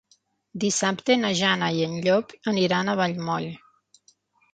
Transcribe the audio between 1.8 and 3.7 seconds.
en Llop aniran a Vallmoll.